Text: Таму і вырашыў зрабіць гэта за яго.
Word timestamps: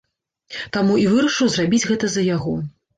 Таму 0.77 0.97
і 1.03 1.05
вырашыў 1.13 1.47
зрабіць 1.59 1.85
гэта 1.89 2.05
за 2.19 2.29
яго. 2.35 2.61